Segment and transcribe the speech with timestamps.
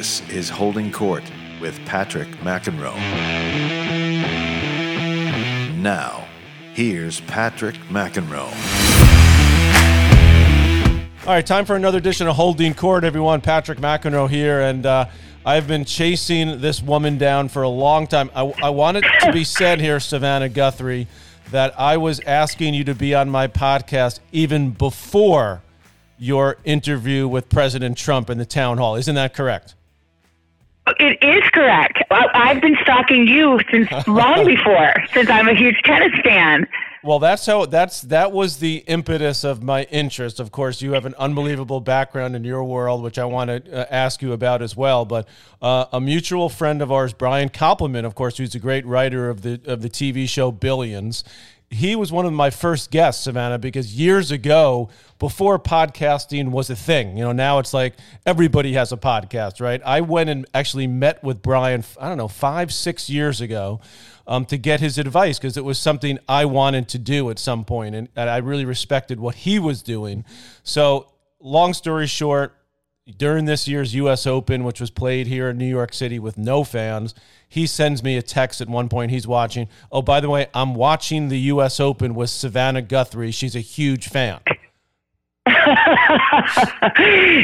[0.00, 1.22] This is Holding Court
[1.60, 2.96] with Patrick McEnroe.
[5.76, 6.26] Now,
[6.72, 8.48] here's Patrick McEnroe.
[11.26, 13.42] All right, time for another edition of Holding Court, everyone.
[13.42, 15.04] Patrick McEnroe here, and uh,
[15.44, 18.30] I've been chasing this woman down for a long time.
[18.34, 21.08] I, I want it to be said here, Savannah Guthrie,
[21.50, 25.60] that I was asking you to be on my podcast even before
[26.18, 28.96] your interview with President Trump in the town hall.
[28.96, 29.74] Isn't that correct?
[30.98, 32.02] It is correct.
[32.10, 36.66] I've been stalking you since long before, since I'm a huge tennis fan.
[37.02, 40.38] Well, that's how that's that was the impetus of my interest.
[40.38, 43.86] Of course, you have an unbelievable background in your world, which I want to uh,
[43.90, 45.06] ask you about as well.
[45.06, 45.26] But
[45.62, 49.40] uh, a mutual friend of ours, Brian Koppelman, of course, who's a great writer of
[49.40, 51.24] the of the TV show Billions,
[51.70, 54.88] he was one of my first guests, Savannah, because years ago,
[55.20, 57.94] before podcasting was a thing, you know, now it's like
[58.26, 59.80] everybody has a podcast, right?
[59.86, 63.80] I went and actually met with Brian, I don't know, five, six years ago
[64.26, 67.64] um, to get his advice because it was something I wanted to do at some
[67.64, 70.24] point, and, and I really respected what he was doing.
[70.64, 72.59] So, long story short,
[73.16, 74.26] during this year's U.S.
[74.26, 77.14] Open, which was played here in New York City with no fans,
[77.48, 79.10] he sends me a text at one point.
[79.10, 79.68] He's watching.
[79.90, 81.80] Oh, by the way, I'm watching the U.S.
[81.80, 83.30] Open with Savannah Guthrie.
[83.32, 84.40] She's a huge fan.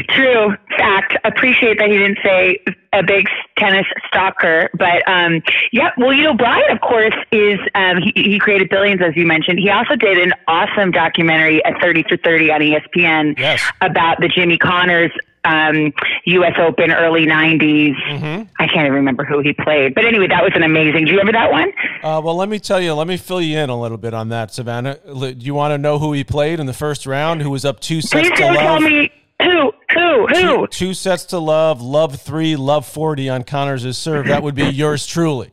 [0.09, 1.17] True fact.
[1.23, 2.59] Appreciate that he didn't say
[2.93, 3.27] a big
[3.57, 5.89] tennis stalker, but um, yeah.
[5.97, 9.59] Well, you know, Brian, of course, is um, he, he created Billions, as you mentioned.
[9.59, 13.61] He also did an awesome documentary at Thirty for Thirty on ESPN Yes.
[13.81, 15.11] about the Jimmy Connors
[15.47, 15.93] um,
[16.25, 16.53] U.S.
[16.59, 17.95] Open early '90s.
[18.09, 18.43] Mm-hmm.
[18.59, 21.05] I can't even remember who he played, but anyway, that was an amazing.
[21.05, 21.71] Do you remember that one?
[22.03, 24.29] Uh, well, let me tell you, let me fill you in a little bit on
[24.29, 24.97] that, Savannah.
[25.05, 27.41] Do you want to know who he played in the first round?
[27.41, 28.55] Who was up two sets Please to love?
[28.55, 29.09] tell me
[29.41, 30.33] who, who, who.
[30.33, 34.27] two, two sets to love, love three, love 40 on Connors' serve.
[34.27, 35.51] That would be yours truly.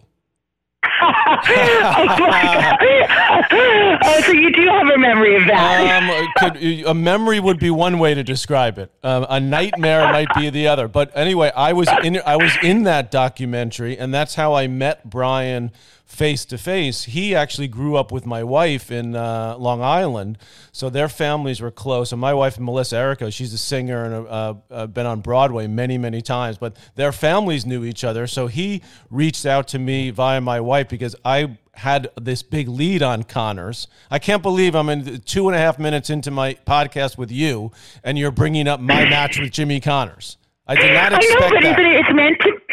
[1.27, 1.41] Oh
[4.05, 6.03] oh, so you do have a memory of that.
[6.03, 8.93] Um, could, a memory would be one way to describe it.
[9.03, 10.89] Um, a nightmare might be the other.
[10.89, 15.09] But anyway, I was in I was in that documentary, and that's how I met
[15.09, 15.73] Brian
[16.15, 17.05] face to face.
[17.05, 20.39] He actually grew up with my wife in uh, Long Island,
[20.73, 22.13] so their families were close.
[22.13, 25.99] And my wife, Melissa Errico, she's a singer and uh, uh, been on Broadway many,
[25.99, 26.57] many times.
[26.57, 30.89] But their families knew each other, so he reached out to me via my wife
[30.89, 33.89] because I had this big lead on Connors.
[34.11, 37.73] I can't believe I'm in two and a half minutes into my podcast with you,
[38.05, 40.37] and you're bringing up my match with Jimmy Connors.
[40.67, 41.81] I did not I know, expect but that.
[41.81, 42.64] it, it's meant to.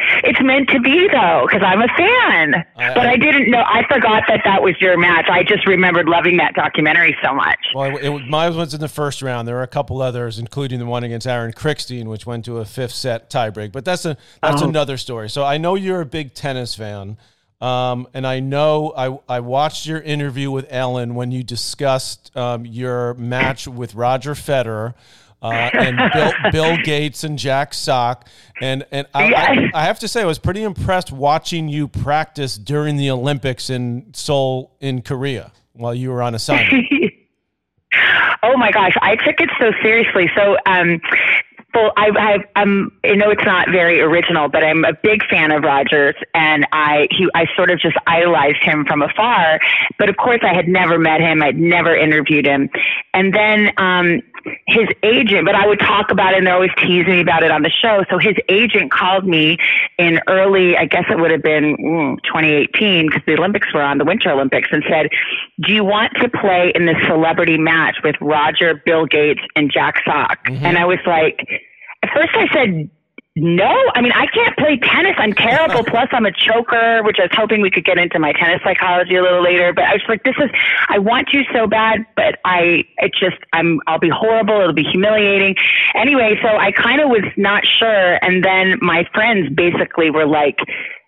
[0.44, 2.56] Meant to be though, because I'm a fan.
[2.78, 3.64] I- but I- I didn't know.
[3.66, 5.28] I forgot that that was your match.
[5.30, 7.60] I just remembered loving that documentary so much.
[7.76, 9.48] Well, it, it, mine was in the first round.
[9.48, 12.66] There were a couple others, including the one against Aaron Krickstein, which went to a
[12.66, 13.72] fifth set tiebreak.
[13.72, 14.68] But that's a that's Oh.
[14.70, 15.30] another story.
[15.30, 17.18] So I know you're a big tennis fan,
[17.62, 22.66] um, and I know I I watched your interview with Ellen when you discussed um,
[22.66, 24.96] your match with Roger Federer.
[25.42, 28.28] Uh, and Bill, Bill Gates and Jack Sock,
[28.62, 29.72] and and I, Yes.
[29.74, 33.70] I, I have to say I was pretty impressed watching you practice during the Olympics
[33.70, 36.86] in Seoul in Korea while you were on assignment.
[38.44, 40.30] Oh my gosh, I took it so seriously.
[40.36, 41.00] So, um,
[41.76, 45.52] well, I, I, I'm, I know it's not very original, but I'm a big fan
[45.52, 49.60] of Rogers, and I, he, I sort of just idolized him from afar.
[50.00, 51.44] But of course, I had never met him.
[51.44, 52.70] I'd never interviewed him,
[53.14, 54.22] and then um,
[54.68, 55.46] his agent.
[55.46, 57.70] But I would talk about it, and they're always teasing me about it on the
[57.70, 58.04] show.
[58.10, 59.58] So his agent called me
[59.98, 63.98] in early, I guess it would have been mm, 2018, because the Olympics were on,
[63.98, 65.10] the Winter Olympics, and said,
[65.62, 70.02] "Do you want to play in this celebrity match with Roger, Bill Gates, and Jack
[70.06, 71.46] Sock?" And I was like,
[72.04, 72.90] at first I said
[73.36, 73.72] no.
[73.96, 75.16] I mean, I can't play tennis.
[75.18, 75.84] I'm terrible.
[75.88, 79.16] Plus, I'm a choker, which I was hoping we could get into my tennis psychology
[79.16, 79.72] a little later.
[79.74, 80.50] But I was like, this is,
[80.90, 84.60] I want you so bad, but I, it just, I'm, I'll be horrible.
[84.60, 85.56] It'll be humiliating.
[85.96, 88.20] Anyway, so I kind of was not sure.
[88.22, 90.60] And then my friends basically were like,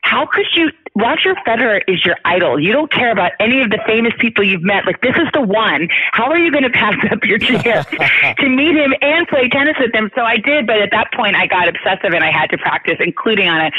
[0.03, 2.59] how could you, Roger Federer is your idol.
[2.59, 4.85] You don't care about any of the famous people you've met.
[4.85, 5.88] Like, this is the one.
[6.11, 7.88] How are you going to pass up your chance
[8.39, 10.11] to meet him and play tennis with him?
[10.13, 12.97] So I did, but at that point I got obsessive and I had to practice,
[13.00, 13.71] including on a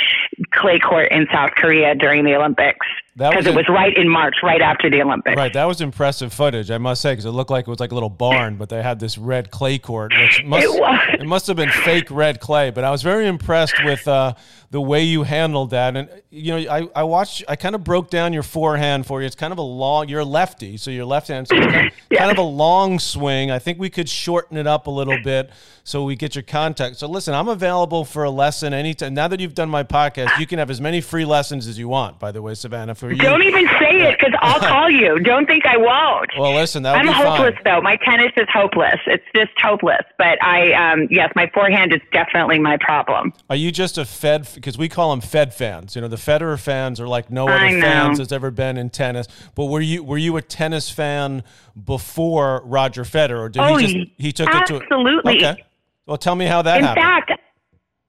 [0.50, 2.86] clay court in South Korea during the Olympics.
[3.16, 5.36] That Because was it was right in March, right after the Olympics.
[5.36, 7.92] Right, that was impressive footage, I must say, because it looked like it was like
[7.92, 11.00] a little barn, but they had this red clay court, which must It was.
[11.20, 12.70] it must have been fake red clay.
[12.70, 14.34] But I was very impressed with uh,
[14.74, 15.96] the way you handled that.
[15.96, 19.26] And you know, I, I watched, I kind of broke down your forehand for you.
[19.26, 20.08] It's kind of a long.
[20.08, 22.18] You're a lefty, so your left hand, so kind, of, yeah.
[22.18, 23.52] kind of a long swing.
[23.52, 25.52] I think we could shorten it up a little bit
[25.84, 26.96] so we get your contact.
[26.96, 29.12] So listen, I'm available for a lesson anytime.
[29.12, 31.88] Now that you've done my podcast, you can have as many free lessons as you
[31.88, 32.18] want.
[32.18, 33.18] By the way, Savannah, for you.
[33.18, 35.20] Don't even say it because I'll call you.
[35.20, 36.30] Don't think I won't.
[36.38, 37.62] Well, listen, that was I'm hopeless fine.
[37.64, 37.80] though.
[37.82, 38.98] My tennis is hopeless.
[39.06, 40.02] It's just hopeless.
[40.16, 43.34] But I, um, yes, my forehand is definitely my problem.
[43.50, 44.48] Are you just a Fed?
[44.64, 45.94] Because we call them Fed fans.
[45.94, 49.28] You know, the Federer fans are like no other fans has ever been in tennis.
[49.54, 51.44] But were you were you a tennis fan
[51.84, 54.86] before Roger Federer, or did oh, he just he took absolutely.
[54.86, 55.36] it to absolutely?
[55.36, 55.64] Okay.
[56.06, 57.04] Well, tell me how that in happened.
[57.04, 57.43] fact,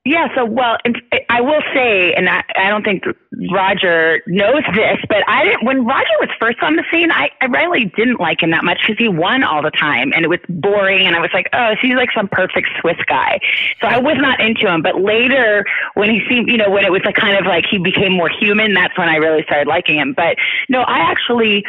[0.05, 0.27] yeah.
[0.35, 0.77] So, well,
[1.29, 3.03] I will say, and I, I don't think
[3.51, 5.65] Roger knows this, but I didn't.
[5.65, 8.81] When Roger was first on the scene, I, I really didn't like him that much
[8.81, 11.07] because he won all the time, and it was boring.
[11.07, 13.39] And I was like, oh, he's like some perfect Swiss guy.
[13.81, 14.81] So I was not into him.
[14.81, 15.65] But later,
[15.95, 18.29] when he seemed, you know, when it was like kind of like he became more
[18.29, 20.13] human, that's when I really started liking him.
[20.13, 20.37] But
[20.69, 21.65] no, I actually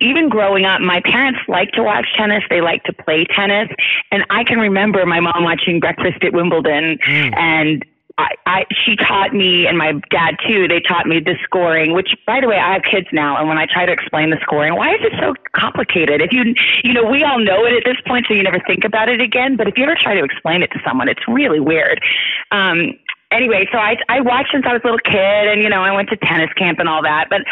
[0.00, 2.42] even growing up, my parents liked to watch tennis.
[2.50, 3.68] They liked to play tennis.
[4.10, 7.36] And I can remember my mom watching Breakfast at Wimbledon mm.
[7.36, 7.84] and
[8.18, 12.14] I, I, she taught me and my dad too, they taught me the scoring, which
[12.26, 13.38] by the way, I have kids now.
[13.38, 16.20] And when I try to explain the scoring, why is it so complicated?
[16.20, 18.84] If you, you know, we all know it at this point, so you never think
[18.84, 19.56] about it again.
[19.56, 22.02] But if you ever try to explain it to someone, it's really weird.
[22.50, 22.92] Um,
[23.30, 25.92] anyway, so I, I watched since I was a little kid and, you know, I
[25.92, 27.42] went to tennis camp and all that, but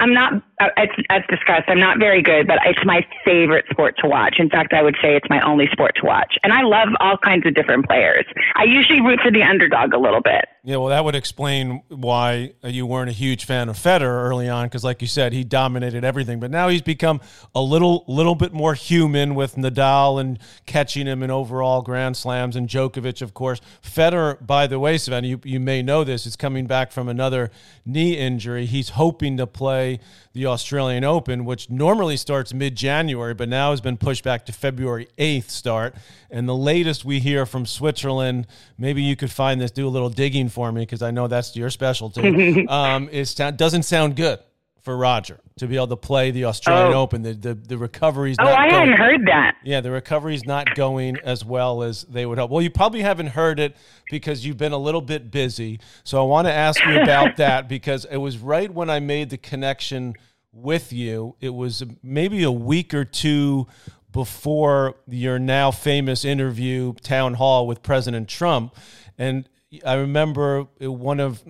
[0.00, 3.96] I'm not, uh, as, as discussed, I'm not very good, but it's my favorite sport
[4.02, 4.36] to watch.
[4.38, 6.36] In fact, I would say it's my only sport to watch.
[6.42, 8.24] And I love all kinds of different players.
[8.56, 10.46] I usually root for the underdog a little bit.
[10.62, 14.66] Yeah, well, that would explain why you weren't a huge fan of Federer early on,
[14.66, 16.38] because, like you said, he dominated everything.
[16.38, 17.22] But now he's become
[17.54, 22.56] a little, little bit more human with Nadal and catching him in overall Grand Slams,
[22.56, 23.62] and Djokovic, of course.
[23.82, 27.50] Federer, by the way, Savannah, you, you may know this, is coming back from another
[27.86, 28.66] knee injury.
[28.66, 29.98] He's hoping to play
[30.34, 34.52] the Australian Open, which normally starts mid January, but now has been pushed back to
[34.52, 35.94] February 8th start.
[36.30, 38.46] And the latest we hear from Switzerland,
[38.78, 41.56] maybe you could find this, do a little digging for me because I know that's
[41.56, 44.40] your specialty, um, is, doesn't sound good
[44.82, 47.02] for Roger to be able to play the Australian oh.
[47.02, 47.22] Open.
[47.22, 49.56] The the, the recovery's oh, not I going, hadn't heard that.
[49.62, 52.50] Yeah, the recovery's not going as well as they would hope.
[52.50, 53.76] Well, you probably haven't heard it
[54.10, 55.80] because you've been a little bit busy.
[56.04, 59.30] So I want to ask you about that because it was right when I made
[59.30, 60.14] the connection
[60.52, 61.36] with you.
[61.40, 63.66] It was maybe a week or two
[64.12, 68.74] before your now famous interview town hall with President Trump
[69.18, 69.48] and
[69.86, 71.42] I remember one of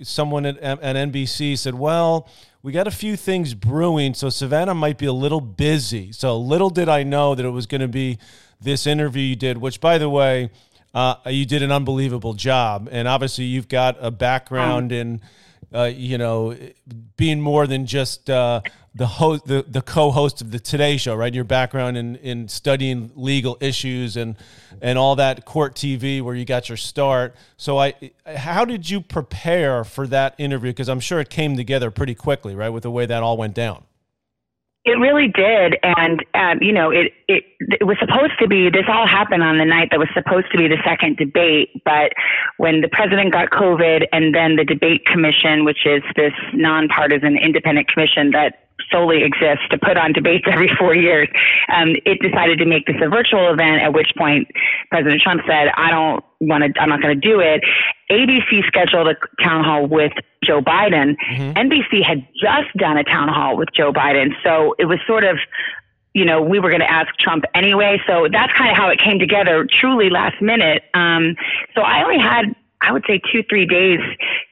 [0.00, 2.26] someone at, at NBC said, "Well,
[2.62, 6.70] we got a few things brewing, so Savannah might be a little busy." So little
[6.70, 8.18] did I know that it was going to be
[8.58, 10.50] this interview you did, which, by the way,
[10.94, 15.20] uh, you did an unbelievable job, and obviously you've got a background in
[15.74, 16.56] uh, you know,
[17.16, 18.60] being more than just uh,
[18.94, 21.32] the host, the, the co-host of the Today Show, right?
[21.32, 24.36] Your background in, in studying legal issues and
[24.80, 27.34] and all that court TV, where you got your start.
[27.56, 27.94] So, I,
[28.26, 30.70] how did you prepare for that interview?
[30.70, 33.54] Because I'm sure it came together pretty quickly, right, with the way that all went
[33.54, 33.84] down.
[34.84, 38.70] It really did, and um, you know, it, it it was supposed to be.
[38.70, 42.12] This all happened on the night that was supposed to be the second debate, but
[42.56, 47.88] when the president got COVID, and then the debate commission, which is this nonpartisan independent
[47.88, 51.28] commission that solely exists to put on debates every four years,
[51.74, 53.82] um, it decided to make this a virtual event.
[53.82, 54.48] At which point,
[54.90, 56.80] President Trump said, "I don't want to.
[56.80, 57.62] I'm not going to do it."
[58.10, 60.12] ABC scheduled a town hall with
[60.44, 61.16] Joe Biden.
[61.30, 61.58] Mm-hmm.
[61.58, 65.38] NBC had just done a town hall with Joe Biden, so it was sort of
[66.14, 68.00] you know, we were going to ask Trump anyway.
[68.06, 70.82] So that's kind of how it came together, truly last minute.
[70.92, 71.36] Um,
[71.76, 74.00] so I only had I would say two, three days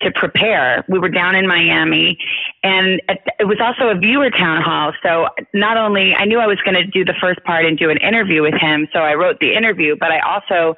[0.03, 0.85] to prepare.
[0.89, 2.19] We were down in Miami
[2.63, 3.01] and
[3.39, 4.93] it was also a viewer town hall.
[5.03, 7.89] So not only I knew I was going to do the first part and do
[7.91, 8.89] an interview with him.
[8.93, 10.75] So I wrote the interview, but I also,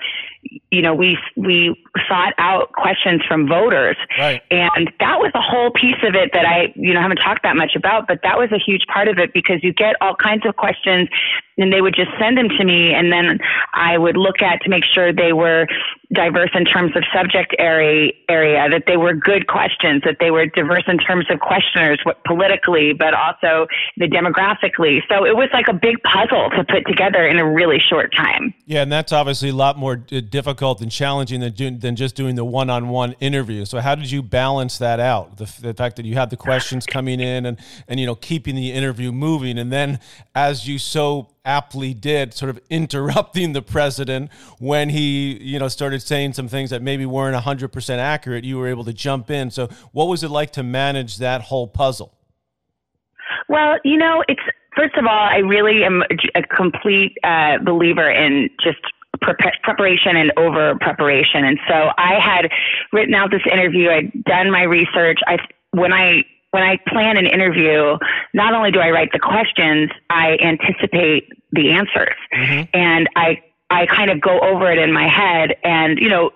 [0.70, 1.74] you know, we, we
[2.06, 4.42] sought out questions from voters right.
[4.50, 7.56] and that was a whole piece of it that I, you know, haven't talked that
[7.56, 10.44] much about, but that was a huge part of it because you get all kinds
[10.44, 11.08] of questions
[11.58, 13.38] and they would just send them to me and then
[13.74, 15.66] I would look at to make sure they were
[16.12, 20.46] diverse in terms of subject area, area that they were good questions, that they were
[20.46, 23.66] diverse in terms of questioners, what politically, but also
[23.98, 25.00] the demographically.
[25.08, 28.54] So it was like a big puzzle to put together in a really short time.
[28.64, 32.14] Yeah, and that's obviously a lot more uh, difficult and challenging than doing, than just
[32.14, 33.64] doing the one-on-one interview.
[33.64, 35.36] So how did you balance that out?
[35.36, 38.54] The, the fact that you had the questions coming in and and you know keeping
[38.54, 40.00] the interview moving, and then
[40.34, 46.02] as you so aptly did, sort of interrupting the president when he, you know, started
[46.02, 48.44] saying some things that maybe weren't 100% accurate.
[48.44, 49.50] You were able to jump in.
[49.50, 52.14] So, what was it like to manage that whole puzzle?
[53.48, 54.40] Well, you know, it's
[54.76, 56.02] first of all, I really am
[56.34, 58.78] a complete uh, believer in just
[59.20, 61.44] preparation and over preparation.
[61.44, 62.50] And so I had
[62.92, 63.90] written out this interview.
[63.90, 65.18] I'd done my research.
[65.26, 65.38] I
[65.72, 67.98] when I when I plan an interview,
[68.32, 72.64] not only do I write the questions, I anticipate the answers, mm-hmm.
[72.72, 75.56] and I I kind of go over it in my head.
[75.62, 76.30] And you know,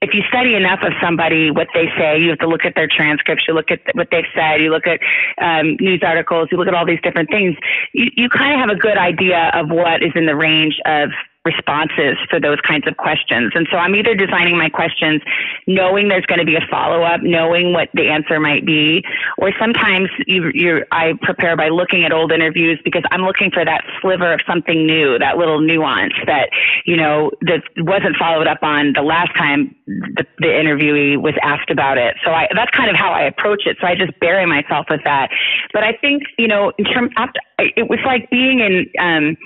[0.00, 2.88] if you study enough of somebody, what they say, you have to look at their
[2.88, 4.98] transcripts, you look at what they've said, you look at
[5.40, 7.56] um, news articles, you look at all these different things.
[7.94, 11.10] You, you kind of have a good idea of what is in the range of
[11.44, 13.52] responses for those kinds of questions.
[13.54, 15.22] And so I'm either designing my questions
[15.66, 19.04] knowing there's going to be a follow up, knowing what the answer might be,
[19.38, 23.64] or sometimes you, you I prepare by looking at old interviews because I'm looking for
[23.64, 26.50] that sliver of something new, that little nuance that,
[26.86, 29.74] you know, that wasn't followed up on the last time
[30.16, 32.16] the, the interviewee was asked about it.
[32.24, 33.76] So I, that's kind of how I approach it.
[33.80, 35.30] So I just bury myself with that.
[35.72, 39.36] But I think, you know, in terms after, it was like being in, um,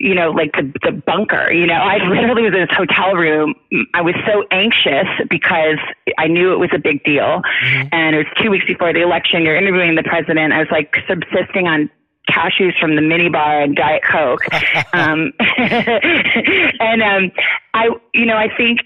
[0.00, 3.54] you know, like the, the bunker, you know, I literally was in this hotel room.
[3.94, 5.78] I was so anxious because
[6.18, 7.42] I knew it was a big deal.
[7.42, 7.88] Mm-hmm.
[7.92, 9.42] And it was two weeks before the election.
[9.42, 10.52] You're interviewing the president.
[10.52, 11.90] I was like subsisting on
[12.30, 14.42] cashews from the minibar and diet coke.
[14.92, 17.32] um, and, um,
[17.74, 18.80] I, you know, I think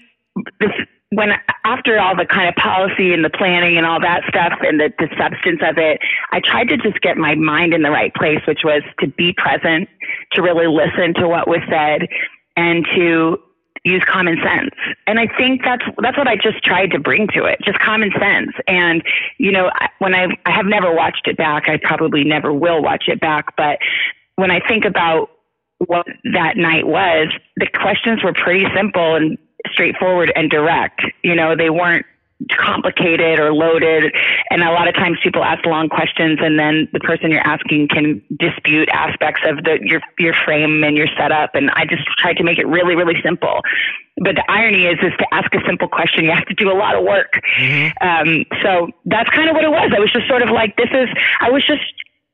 [0.59, 0.71] this,
[1.11, 1.29] when
[1.63, 4.91] after all the kind of policy and the planning and all that stuff and the,
[4.99, 5.99] the substance of it,
[6.31, 9.33] I tried to just get my mind in the right place, which was to be
[9.33, 9.87] present,
[10.33, 12.07] to really listen to what was said,
[12.57, 13.39] and to
[13.85, 14.71] use common sense.
[15.05, 18.11] And I think that's that's what I just tried to bring to it, just common
[18.19, 18.51] sense.
[18.67, 19.01] And
[19.37, 23.05] you know, when I I have never watched it back, I probably never will watch
[23.07, 23.79] it back, but
[24.35, 25.29] when I think about
[25.85, 29.37] what that night was, the questions were pretty simple and
[29.71, 31.01] straightforward and direct.
[31.23, 32.05] You know, they weren't
[32.51, 34.13] complicated or loaded.
[34.49, 37.87] And a lot of times people ask long questions and then the person you're asking
[37.87, 41.55] can dispute aspects of the your your frame and your setup.
[41.55, 43.61] And I just tried to make it really, really simple.
[44.17, 46.77] But the irony is is to ask a simple question you have to do a
[46.77, 47.41] lot of work.
[47.59, 48.07] Mm-hmm.
[48.07, 49.91] Um, so that's kind of what it was.
[49.95, 51.09] I was just sort of like this is
[51.41, 51.81] I was just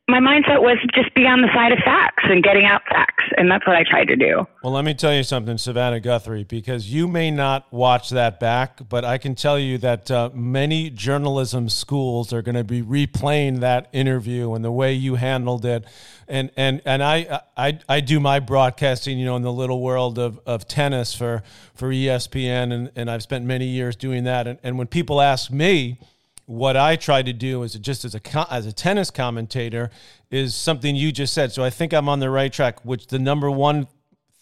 [0.10, 3.24] my mindset was just be on the side of facts and getting out facts.
[3.38, 4.46] And that's what I tried to do.
[4.62, 8.82] Well, let me tell you something, Savannah Guthrie, because you may not watch that back,
[8.90, 13.62] but I can tell you that uh, many journalism schools are going to be replaying
[13.62, 15.86] that interview and the way you handled it.
[16.28, 20.20] And, and, and I, I, I do my broadcasting, you know, in the little world
[20.20, 21.44] of, of tennis for,
[21.74, 22.74] for ESPN.
[22.74, 24.48] And, and I've spent many years doing that.
[24.48, 25.98] And, and when people ask me,
[26.46, 29.90] what I try to do is just as a as a tennis commentator
[30.30, 31.52] is something you just said.
[31.52, 32.84] So I think I'm on the right track.
[32.84, 33.88] Which the number one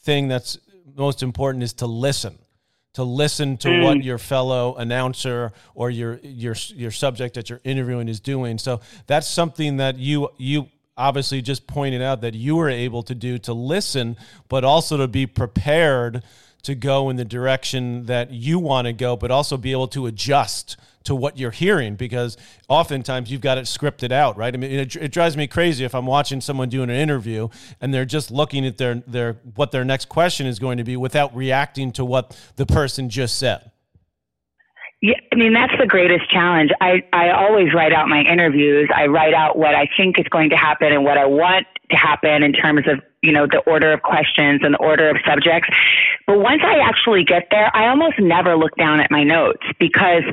[0.03, 0.57] thing that's
[0.95, 2.39] most important is to listen,
[2.93, 3.83] to listen to mm.
[3.83, 8.57] what your fellow announcer or your your your subject that you're interviewing is doing.
[8.57, 13.15] So that's something that you you obviously just pointed out that you were able to
[13.15, 14.17] do to listen,
[14.49, 16.23] but also to be prepared
[16.63, 20.05] to go in the direction that you want to go, but also be able to
[20.05, 22.37] adjust to what you're hearing because
[22.69, 24.53] oftentimes you've got it scripted out, right?
[24.53, 27.93] I mean, it, it, drives me crazy if I'm watching someone doing an interview and
[27.93, 31.35] they're just looking at their their what their next question is going to be without
[31.35, 33.71] reacting to what the person just said.
[35.01, 36.71] Yeah, I mean that's the greatest challenge.
[36.79, 38.89] I I always write out my interviews.
[38.95, 41.97] I write out what I think is going to happen and what I want to
[41.97, 45.69] happen in terms of you know, the order of questions and the order of subjects.
[46.25, 50.23] But once I actually get there, I almost never look down at my notes because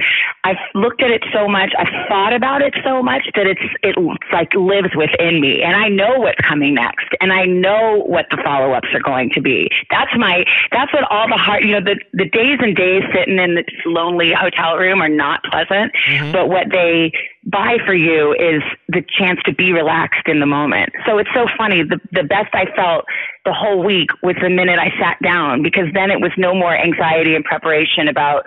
[0.44, 3.96] I've looked at it so much, I've thought about it so much that it's it
[4.32, 8.38] like lives within me, and I know what's coming next, and I know what the
[8.42, 9.68] follow ups are going to be.
[9.90, 13.38] That's my that's what all the hard you know the the days and days sitting
[13.38, 16.32] in this lonely hotel room are not pleasant, mm-hmm.
[16.32, 17.12] but what they
[17.46, 20.90] buy for you is the chance to be relaxed in the moment.
[21.06, 21.82] So it's so funny.
[21.82, 23.04] The the best I felt
[23.44, 26.76] the whole week was the minute I sat down because then it was no more
[26.76, 28.44] anxiety and preparation about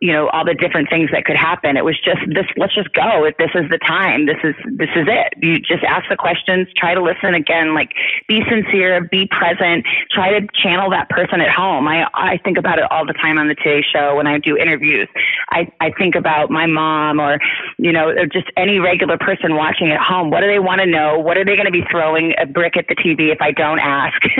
[0.00, 1.76] you know all the different things that could happen.
[1.76, 3.24] It was just this let's just go.
[3.24, 5.34] If this is the time this is this is it.
[5.40, 7.90] You just ask the questions try to listen again like
[8.28, 11.88] be sincere be present try to channel that person at home.
[11.88, 14.56] I i think about it all the time on the today show when i do
[14.56, 15.08] interviews
[15.52, 17.38] i i think about my mom or
[17.78, 20.86] you know or just any regular person watching at home what do they want to
[20.86, 23.52] know what are they going to be throwing a brick at the tv if i
[23.52, 24.20] don't ask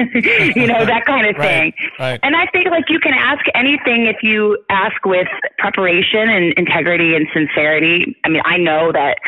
[0.56, 2.18] you know that kind of thing right.
[2.22, 5.28] and i think like you can ask anything if you ask with
[5.58, 8.16] preparation and integrity and sincerity.
[8.24, 9.18] I mean, I know that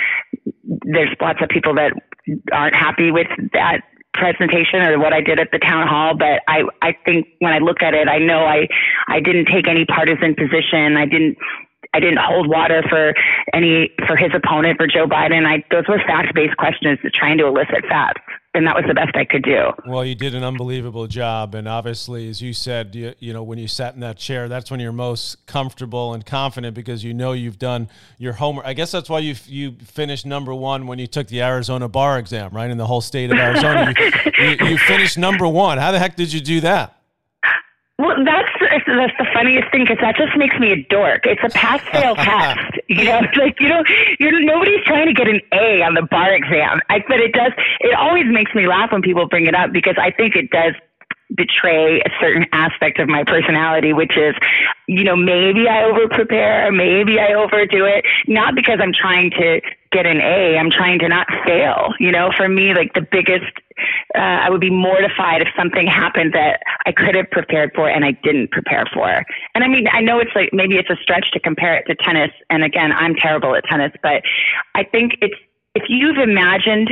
[0.64, 1.92] there's lots of people that
[2.52, 3.82] aren't happy with that
[4.14, 7.58] presentation or what I did at the town hall, but I, I think when I
[7.58, 8.68] look at it, I know I,
[9.08, 10.96] I didn't take any partisan position.
[10.96, 11.36] I didn't,
[11.94, 13.14] I didn't hold water for
[13.54, 15.46] any, for his opponent, for Joe Biden.
[15.46, 18.22] I, those were fact based questions trying to elicit facts
[18.54, 19.72] and that was the best I could do.
[19.86, 23.58] Well, you did an unbelievable job, and obviously, as you said, you, you know when
[23.58, 27.32] you sat in that chair, that's when you're most comfortable and confident because you know
[27.32, 28.64] you've done your homework.
[28.64, 32.18] I guess that's why you you finished number one when you took the Arizona bar
[32.18, 32.70] exam, right?
[32.70, 33.92] In the whole state of Arizona,
[34.38, 35.78] you, you, you finished number one.
[35.78, 36.93] How the heck did you do that?
[37.96, 41.22] Well, that's that's the funniest thing because that just makes me a dork.
[41.24, 42.82] It's a pass fail test.
[42.88, 43.84] You know, it's like you know,
[44.18, 46.80] you're nobody's trying to get an A on the bar exam.
[46.90, 47.52] I but it does.
[47.80, 50.74] It always makes me laugh when people bring it up because I think it does
[51.34, 54.34] betray a certain aspect of my personality, which is,
[54.86, 59.60] you know, maybe I over prepare, maybe I overdo it, not because I'm trying to
[59.94, 61.94] get an A, I'm trying to not fail.
[62.00, 63.52] You know, for me, like the biggest,
[64.14, 68.04] uh, I would be mortified if something happened that I could have prepared for and
[68.04, 69.24] I didn't prepare for.
[69.54, 71.94] And I mean, I know it's like maybe it's a stretch to compare it to
[71.94, 72.30] tennis.
[72.50, 74.22] And again, I'm terrible at tennis, but
[74.74, 75.36] I think it's,
[75.76, 76.90] if you've imagined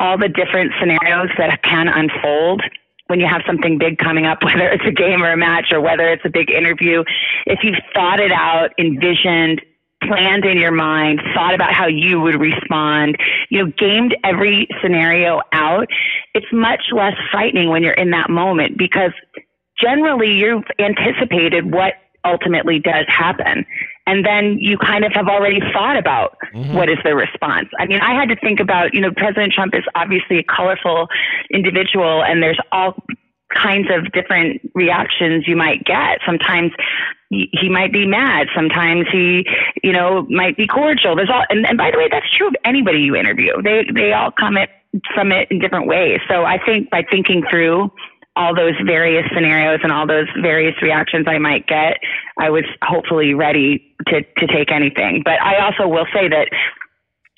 [0.00, 2.62] all the different scenarios that can unfold
[3.06, 5.80] when you have something big coming up, whether it's a game or a match or
[5.80, 7.04] whether it's a big interview,
[7.46, 9.62] if you've thought it out, envisioned,
[10.10, 13.16] planned in your mind, thought about how you would respond,
[13.48, 15.86] you know, gamed every scenario out,
[16.34, 19.12] it's much less frightening when you're in that moment because
[19.80, 23.64] generally you've anticipated what ultimately does happen.
[24.06, 26.74] And then you kind of have already thought about mm-hmm.
[26.74, 27.68] what is the response.
[27.78, 31.06] I mean, I had to think about, you know, President Trump is obviously a colorful
[31.54, 32.96] individual and there's all
[33.54, 36.18] kinds of different reactions you might get.
[36.24, 36.72] Sometimes
[37.30, 38.48] he might be mad.
[38.54, 39.46] Sometimes he,
[39.82, 41.14] you know, might be cordial.
[41.14, 43.60] There's all, and, and by the way, that's true of anybody you interview.
[43.62, 44.68] They, they all come at,
[45.14, 46.20] from it in different ways.
[46.28, 47.92] So I think by thinking through
[48.36, 51.98] all those various scenarios and all those various reactions I might get,
[52.38, 55.22] I was hopefully ready to, to take anything.
[55.24, 56.48] But I also will say that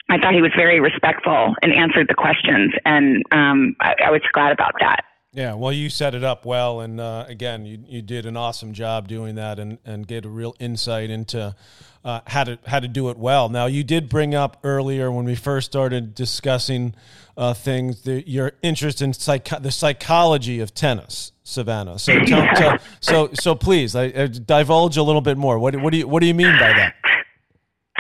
[0.09, 4.21] I thought he was very respectful and answered the questions, and um, I, I was
[4.33, 5.05] glad about that.
[5.35, 8.75] Yeah, well, you set it up well, and uh, again, you, you did an awesome
[8.75, 11.57] job doing that, and, and get a real insight into
[12.05, 13.49] uh, how to how to do it well.
[13.49, 16.95] Now, you did bring up earlier when we first started discussing
[17.39, 21.99] uh, things the, your interest in psych- the psychology of tennis, Savannah.
[21.99, 25.59] So, tell, tell, so so please, I, I divulge a little bit more.
[25.59, 26.95] What what do you what do you mean by that?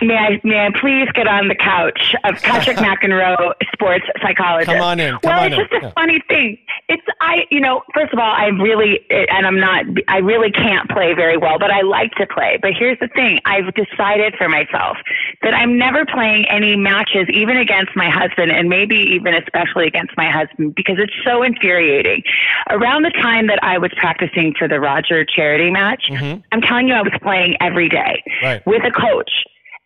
[0.00, 4.72] May I, may I please get on the couch of Patrick McEnroe, sports psychologist?
[4.72, 5.12] Come on in.
[5.18, 5.92] Come well, on it's just a yeah.
[5.94, 6.59] funny thing.
[6.88, 10.88] It's I, you know, first of all, I really, and I'm not, I really can't
[10.90, 12.59] play very well, but I like to play.
[12.61, 14.96] But here's the thing: I've decided for myself
[15.42, 20.16] that I'm never playing any matches, even against my husband, and maybe even especially against
[20.16, 22.22] my husband, because it's so infuriating.
[22.70, 26.40] Around the time that I was practicing for the Roger charity match, mm-hmm.
[26.50, 28.66] I'm telling you, I was playing every day right.
[28.66, 29.31] with a coach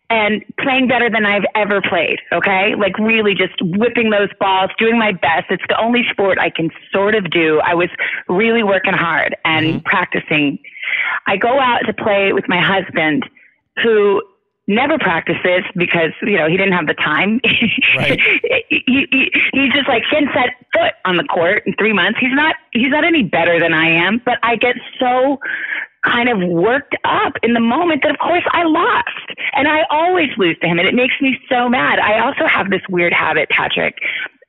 [0.09, 2.19] and playing better than I've ever played.
[2.31, 2.75] Okay.
[2.75, 5.47] Like really just whipping those balls, doing my best.
[5.49, 7.59] It's the only sport I can sort of do.
[7.59, 7.89] I was
[8.29, 9.79] really working hard and mm-hmm.
[9.79, 10.59] practicing.
[11.25, 13.25] I go out to play with my husband
[13.83, 14.21] who
[14.67, 17.41] never practices because, you know, he didn't have the time.
[17.95, 18.19] Right.
[18.69, 22.19] he, he, he's just like, he hadn't set foot on the court in three months.
[22.19, 25.39] He's not, he's not any better than I am, but I get so
[26.03, 29.39] kind of worked up in the moment that of course I lost.
[29.53, 31.99] And I always lose to him and it makes me so mad.
[31.99, 33.97] I also have this weird habit, Patrick,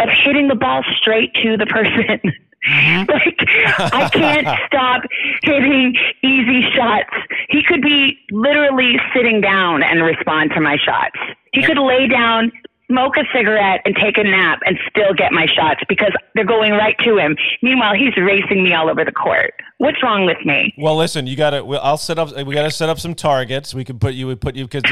[0.00, 2.20] of hitting the ball straight to the person.
[2.66, 3.10] Mm-hmm.
[3.12, 5.02] like I can't stop
[5.42, 7.14] hitting easy shots.
[7.48, 11.18] He could be literally sitting down and respond to my shots.
[11.52, 12.52] He could lay down,
[12.90, 16.72] smoke a cigarette and take a nap and still get my shots because they're going
[16.72, 17.36] right to him.
[17.62, 19.54] Meanwhile, he's racing me all over the court.
[19.76, 20.74] What's wrong with me?
[20.78, 21.64] Well, listen, you got to.
[21.76, 22.34] I'll set up.
[22.46, 23.74] We got to set up some targets.
[23.74, 24.26] We can put you.
[24.26, 24.82] We put you because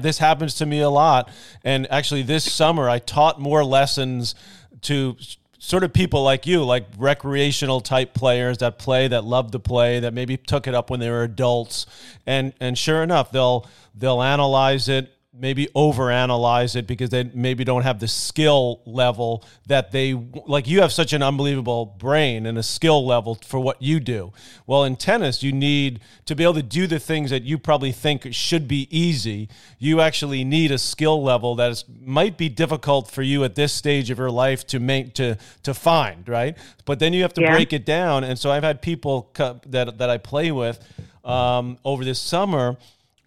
[0.00, 1.30] this happens to me a lot.
[1.64, 4.34] And actually, this summer I taught more lessons
[4.82, 5.16] to
[5.58, 9.98] sort of people like you, like recreational type players that play, that love to play,
[10.00, 11.86] that maybe took it up when they were adults,
[12.26, 17.82] and and sure enough, they'll they'll analyze it maybe overanalyze it because they maybe don't
[17.82, 20.14] have the skill level that they
[20.46, 24.32] like you have such an unbelievable brain and a skill level for what you do.
[24.66, 27.90] Well in tennis you need to be able to do the things that you probably
[27.90, 29.48] think should be easy.
[29.78, 33.72] You actually need a skill level that is, might be difficult for you at this
[33.72, 36.56] stage of your life to make to to find right?
[36.84, 37.50] But then you have to yeah.
[37.50, 38.22] break it down.
[38.22, 39.30] And so i've had people
[39.66, 40.78] that that i play with
[41.24, 42.76] um, over this summer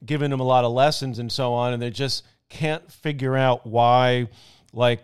[0.05, 3.65] giving them a lot of lessons and so on, and they just can't figure out
[3.65, 4.27] why,
[4.73, 5.01] like,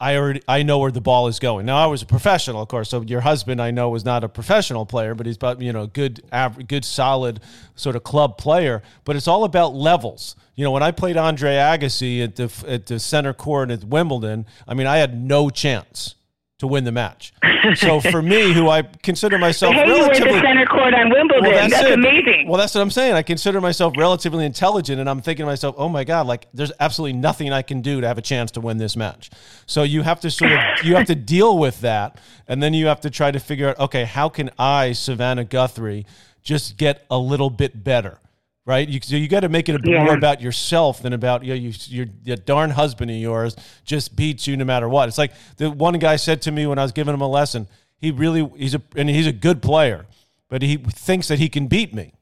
[0.00, 1.66] I already I know where the ball is going.
[1.66, 2.90] Now I was a professional, of course.
[2.90, 5.86] So your husband I know was not a professional player, but he's about you know
[5.86, 7.40] good average, good solid
[7.76, 8.82] sort of club player.
[9.04, 10.34] But it's all about levels.
[10.56, 14.46] You know, when I played Andre Agassi at the at the center court at Wimbledon,
[14.66, 16.16] I mean I had no chance
[16.58, 17.32] to win the match.
[17.76, 21.44] So for me, who I consider myself hey, relatively you the center court on Wimbledon.
[21.44, 22.46] Well, that's, that's amazing.
[22.46, 23.14] Well, that's what I'm saying.
[23.14, 26.72] I consider myself relatively intelligent, and I'm thinking to myself, oh my god, like there's
[26.78, 29.30] absolutely nothing I can do to have a chance to win this match.
[29.64, 32.84] So you have to sort of you have to deal with that, and then you
[32.86, 36.04] have to try to figure out, okay, how can I, Savannah Guthrie,
[36.42, 38.18] just get a little bit better?
[38.66, 38.88] Right?
[38.88, 40.04] You, so you got to make it a yeah.
[40.04, 44.16] more about yourself than about you know, you, your, your darn husband of yours just
[44.16, 45.08] beats you no matter what.
[45.08, 47.68] It's like the one guy said to me when I was giving him a lesson.
[47.98, 50.06] He really he's a and he's a good player,
[50.48, 52.12] but he thinks that he can beat me.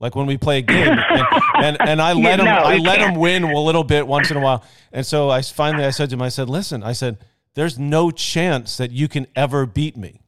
[0.00, 3.14] Like when we play a game, and, and, and I let him I let can't.
[3.14, 4.64] him win a little bit once in a while.
[4.92, 7.18] And so I finally I said to him, I said, listen, I said,
[7.54, 10.20] there's no chance that you can ever beat me.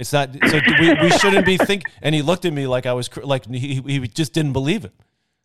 [0.00, 1.82] It's not so we, we shouldn't be think.
[2.00, 4.94] And he looked at me like I was like he he just didn't believe it.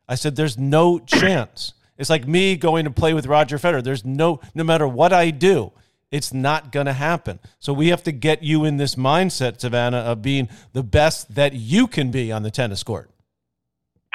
[0.08, 3.84] I said, "There's no chance." It's like me going to play with Roger Federer.
[3.84, 5.74] There's no no matter what I do,
[6.10, 7.40] it's not going to happen.
[7.60, 11.54] So we have to get you in this mindset, Savannah, of being the best that
[11.54, 13.10] you can be on the tennis court.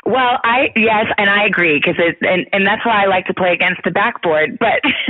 [0.06, 3.34] Well, I yes, and I agree because it and and that's why I like to
[3.34, 4.58] play against the backboard.
[4.58, 4.80] But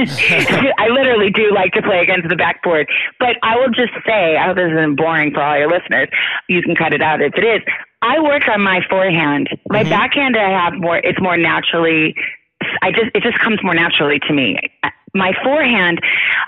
[0.78, 2.88] I literally do like to play against the backboard.
[3.18, 6.08] But I will just say, I hope this isn't boring for all your listeners.
[6.48, 7.62] You can cut it out if it is.
[8.02, 9.48] I work on my forehand.
[9.68, 9.90] My mm-hmm.
[9.90, 10.98] backhand, I have more.
[10.98, 12.16] It's more naturally.
[12.82, 14.58] I just it just comes more naturally to me
[15.14, 16.00] my forehand,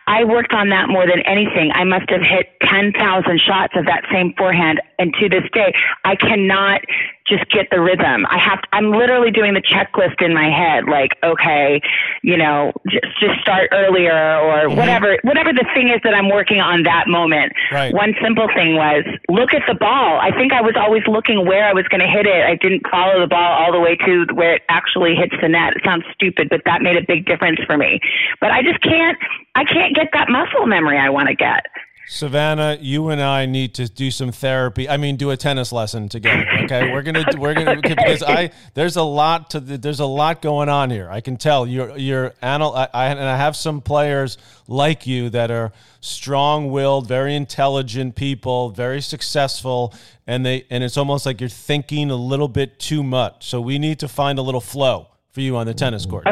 [0.07, 1.73] I worked on that more than anything.
[1.75, 2.95] I must have hit 10,000
[3.41, 4.81] shots of that same forehand.
[4.99, 5.75] And to this day,
[6.05, 6.83] I cannot
[7.27, 8.27] just get the rhythm.
[8.27, 11.81] I have, I'm literally doing the checklist in my head, like, okay,
[12.23, 14.77] you know, just, just start earlier or mm-hmm.
[14.77, 17.53] whatever, whatever the thing is that I'm working on that moment.
[17.71, 17.95] Right.
[17.95, 20.19] One simple thing was look at the ball.
[20.19, 22.45] I think I was always looking where I was going to hit it.
[22.45, 25.77] I didn't follow the ball all the way to where it actually hits the net.
[25.77, 28.01] It sounds stupid, but that made a big difference for me.
[28.41, 29.19] But I just can't,
[29.55, 31.67] I can't get that muscle memory I want to get.
[32.09, 34.89] Savannah, you and I need to do some therapy.
[34.89, 36.45] I mean, do a tennis lesson together.
[36.65, 40.69] Okay, we're gonna we're gonna because I there's a lot to there's a lot going
[40.69, 41.09] on here.
[41.11, 42.75] I can tell you're you're anal.
[42.75, 44.37] I, I and I have some players
[44.67, 49.95] like you that are strong-willed, very intelligent people, very successful,
[50.27, 53.49] and they and it's almost like you're thinking a little bit too much.
[53.49, 56.25] So we need to find a little flow for you on the tennis court.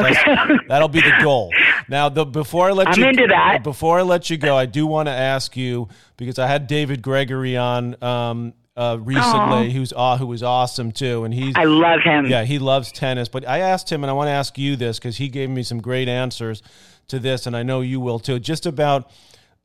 [0.67, 1.51] that'll be the goal.
[1.91, 3.63] Now, the, before I let I'm you into that.
[3.63, 7.01] before I let you go, I do want to ask you because I had David
[7.01, 9.71] Gregory on um, uh, recently, Aww.
[9.73, 12.27] who's uh, who was awesome too, and he's I love him.
[12.27, 13.27] Yeah, he loves tennis.
[13.27, 15.63] But I asked him, and I want to ask you this because he gave me
[15.63, 16.63] some great answers
[17.09, 18.39] to this, and I know you will too.
[18.39, 19.11] Just about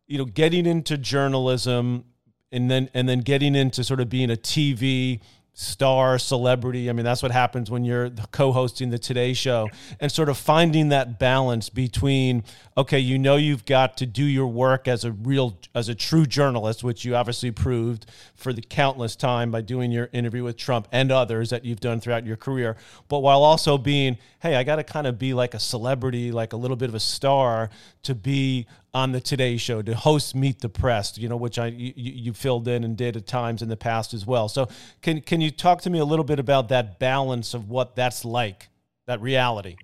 [0.08, 2.06] you know getting into journalism
[2.50, 5.20] and then and then getting into sort of being a TV
[5.58, 6.90] star celebrity.
[6.90, 10.90] I mean, that's what happens when you're co-hosting the Today Show and sort of finding
[10.90, 12.44] that balance between
[12.76, 16.26] okay, you know you've got to do your work as a real as a true
[16.26, 20.88] journalist, which you obviously proved for the countless time by doing your interview with Trump
[20.92, 22.76] and others that you've done throughout your career,
[23.08, 26.52] but while also being, hey, I got to kind of be like a celebrity, like
[26.52, 27.70] a little bit of a star
[28.02, 31.66] to be on the Today Show to host Meet the Press, you know, which I
[31.66, 34.48] you, you, filled in and did at times in the past as well.
[34.48, 34.68] So
[35.02, 38.24] can can you talk to me a little bit about that balance of what that's
[38.24, 38.70] like,
[39.06, 39.76] that reality?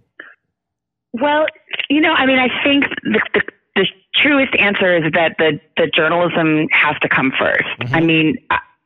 [1.12, 1.44] Well,
[1.90, 3.42] you know, I mean, I think the, the,
[3.77, 7.94] the truest answer is that the the journalism has to come 1st mm-hmm.
[7.94, 8.37] I mean,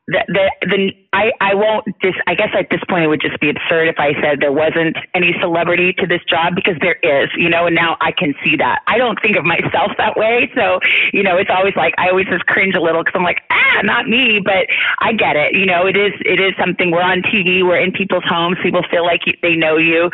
[0.08, 3.40] the, the, the I, I won't just, I guess at this point it would just
[3.40, 7.28] be absurd if I said there wasn't any celebrity to this job because there is,
[7.36, 8.82] you know, and now I can see that.
[8.86, 10.50] I don't think of myself that way.
[10.54, 10.78] So,
[11.12, 13.80] you know, it's always like, I always just cringe a little because I'm like, ah,
[13.82, 14.66] not me, but
[15.00, 15.54] I get it.
[15.54, 18.58] You know, it is, it is something we're on TV, we're in people's homes.
[18.62, 20.10] People feel like they know you.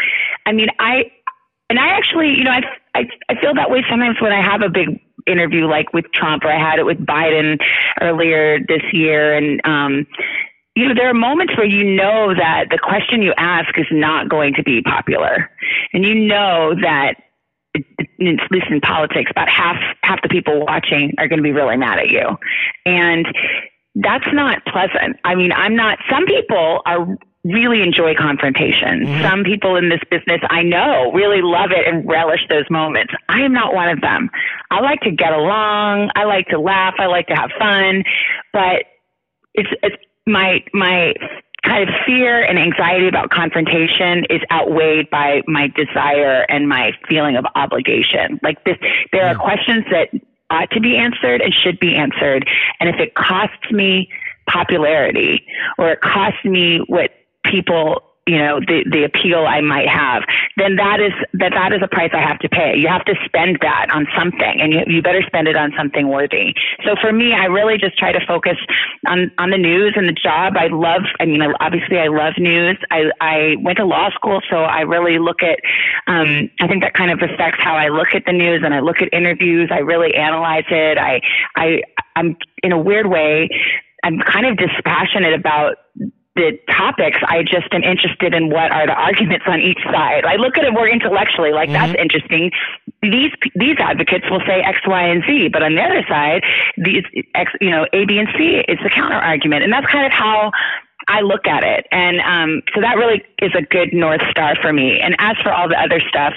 [0.47, 1.11] I mean, I,
[1.69, 2.63] and I actually, you know, I,
[2.95, 6.45] I, I feel that way sometimes when I have a big interview like with Trump
[6.45, 7.59] or I had it with Biden
[8.01, 9.35] earlier this year.
[9.35, 10.07] And, um,
[10.75, 14.29] you know, there are moments where you know that the question you ask is not
[14.29, 15.51] going to be popular.
[15.93, 17.15] And you know that
[17.75, 21.77] at least in politics, about half half the people watching are going to be really
[21.77, 22.37] mad at you,
[22.85, 23.27] and
[23.95, 25.19] that's not pleasant.
[25.25, 25.99] I mean, I'm not.
[26.11, 27.07] Some people are
[27.45, 29.01] really enjoy confrontation.
[29.01, 29.23] Mm-hmm.
[29.23, 33.13] Some people in this business I know really love it and relish those moments.
[33.29, 34.31] I am not one of them.
[34.71, 36.11] I like to get along.
[36.15, 36.95] I like to laugh.
[36.99, 38.05] I like to have fun,
[38.53, 38.85] but
[39.55, 41.15] it's, it's my, my
[41.65, 47.37] kind of fear and anxiety about confrontation is outweighed by my desire and my feeling
[47.37, 48.39] of obligation.
[48.43, 48.77] Like this,
[49.13, 50.09] there are questions that
[50.51, 52.49] ought to be answered and should be answered.
[52.79, 54.11] And if it costs me
[54.47, 55.45] popularity
[55.79, 57.11] or it costs me what
[57.45, 60.23] people you know the the appeal I might have,
[60.57, 62.77] then that is that that is a price I have to pay.
[62.77, 66.09] You have to spend that on something, and you, you better spend it on something
[66.09, 66.55] worthy.
[66.85, 68.57] So for me, I really just try to focus
[69.09, 70.55] on on the news and the job.
[70.57, 71.03] I love.
[71.19, 72.79] I mean, obviously, I love news.
[72.91, 75.59] I I went to law school, so I really look at.
[76.07, 78.81] Um, I think that kind of affects how I look at the news, and I
[78.81, 79.71] look at interviews.
[79.73, 80.97] I really analyze it.
[80.97, 81.21] I
[81.57, 81.83] I
[82.15, 83.49] I'm in a weird way.
[84.05, 85.77] I'm kind of dispassionate about
[86.35, 90.25] the topics, I just am interested in what are the arguments on each side.
[90.25, 91.93] I look at it more intellectually, like mm-hmm.
[91.93, 92.51] that's interesting.
[93.03, 96.43] These these advocates will say X, Y, and Z, but on the other side,
[96.79, 100.07] these X, you know, A, B, and C is the counter argument, and that's kind
[100.07, 100.53] of how
[101.09, 101.87] I look at it.
[101.91, 105.01] And um, so that really is a good North Star for me.
[105.01, 106.35] And as for all the other stuff,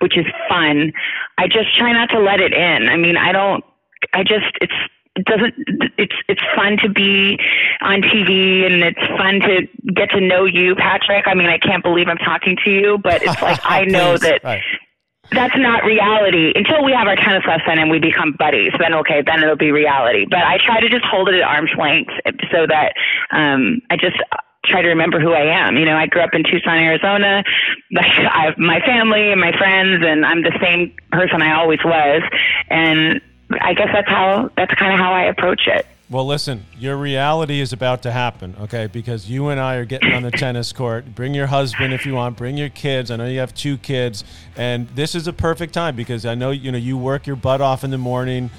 [0.00, 0.92] which is fun,
[1.38, 2.88] I just try not to let it in.
[2.88, 3.64] I mean, I don't,
[4.12, 4.72] I just, it's,
[5.16, 5.54] it doesn't
[5.96, 7.38] it's it's fun to be
[7.80, 11.26] on TV and it's fun to get to know you, Patrick.
[11.26, 14.42] I mean, I can't believe I'm talking to you, but it's like I know that
[14.42, 14.62] right.
[15.30, 18.72] that's not reality until we have our tennis lesson and we become buddies.
[18.78, 20.26] Then okay, then it'll be reality.
[20.28, 22.12] But I try to just hold it at arm's length
[22.50, 22.94] so that
[23.30, 24.16] um, I just
[24.64, 25.76] try to remember who I am.
[25.76, 27.44] You know, I grew up in Tucson, Arizona.
[27.92, 31.78] Like I have my family and my friends, and I'm the same person I always
[31.84, 32.22] was.
[32.68, 33.20] And
[33.60, 35.86] I guess that's how that's kind of how I approach it.
[36.10, 38.86] Well, listen, your reality is about to happen, okay?
[38.86, 41.14] Because you and I are getting on the tennis court.
[41.14, 42.36] Bring your husband if you want.
[42.36, 43.10] Bring your kids.
[43.10, 44.22] I know you have two kids,
[44.54, 47.60] and this is a perfect time because I know you know you work your butt
[47.60, 48.50] off in the morning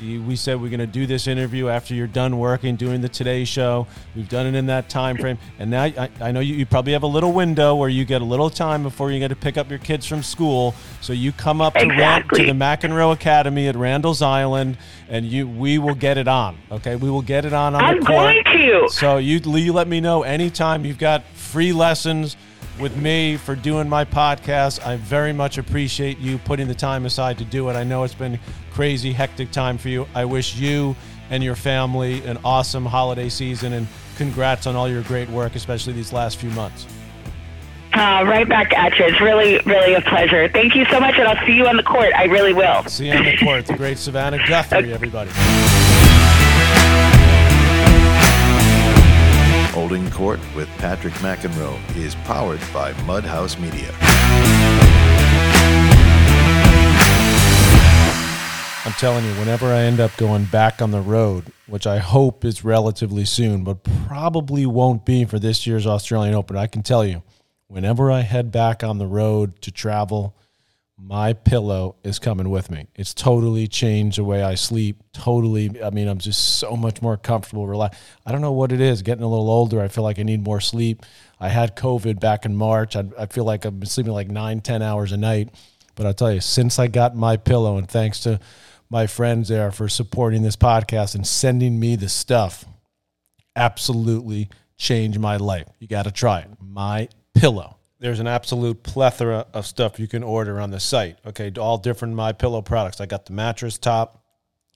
[0.00, 3.44] we said we're going to do this interview after you're done working, doing the Today
[3.44, 3.86] Show.
[4.14, 6.92] We've done it in that time frame, and now I, I know you, you, probably
[6.92, 9.56] have a little window where you get a little time before you get to pick
[9.56, 10.74] up your kids from school.
[11.00, 12.40] So you come up to, exactly.
[12.40, 14.78] to the McEnroe Academy at Randall's Island,
[15.08, 16.56] and you we will get it on.
[16.70, 18.44] Okay, we will get it on on I'm the court.
[18.44, 18.88] going to.
[18.88, 22.36] So you you let me know anytime you've got free lessons
[22.78, 24.84] with me for doing my podcast.
[24.84, 27.74] I very much appreciate you putting the time aside to do it.
[27.74, 28.38] I know it's been
[28.72, 30.06] crazy, hectic time for you.
[30.14, 30.96] I wish you
[31.30, 35.92] and your family an awesome holiday season and congrats on all your great work, especially
[35.92, 36.86] these last few months.
[37.94, 39.04] Uh, right back at you.
[39.04, 40.48] It's really, really a pleasure.
[40.48, 42.12] Thank you so much, and I'll see you on the court.
[42.16, 42.84] I really will.
[42.84, 43.66] See you on the court.
[43.66, 45.30] The great Savannah Guthrie, everybody.
[49.82, 53.92] Holding Court with Patrick McEnroe is powered by Mudhouse Media.
[58.84, 62.44] I'm telling you, whenever I end up going back on the road, which I hope
[62.44, 67.04] is relatively soon, but probably won't be for this year's Australian Open, I can tell
[67.04, 67.24] you,
[67.66, 70.36] whenever I head back on the road to travel,
[71.04, 72.86] my pillow is coming with me.
[72.94, 75.02] It's totally changed the way I sleep.
[75.12, 75.82] Totally.
[75.82, 78.00] I mean, I'm just so much more comfortable, relaxed.
[78.24, 79.02] I don't know what it is.
[79.02, 81.04] Getting a little older, I feel like I need more sleep.
[81.40, 82.94] I had COVID back in March.
[82.94, 85.48] I, I feel like I've been sleeping like nine, ten hours a night.
[85.96, 88.38] But I'll tell you, since I got my pillow, and thanks to
[88.88, 92.64] my friends there for supporting this podcast and sending me the stuff,
[93.56, 95.66] absolutely changed my life.
[95.80, 96.48] You got to try it.
[96.60, 101.18] My pillow there's an absolute plethora of stuff you can order on the site.
[101.24, 103.00] Okay, all different my pillow products.
[103.00, 104.24] I got the mattress top.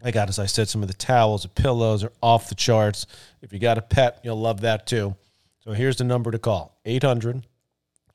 [0.00, 3.04] I got, as I said, some of the towels, the pillows are off the charts.
[3.42, 5.16] If you got a pet, you'll love that too.
[5.58, 7.44] So here's the number to call 800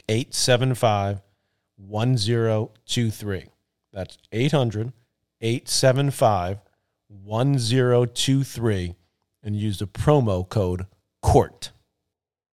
[0.08, 1.21] 875
[1.76, 3.45] 1023.
[3.91, 4.93] That's 800
[5.41, 6.60] 875
[7.10, 8.95] 1023
[9.43, 10.86] and use the promo code
[11.21, 11.71] COURT.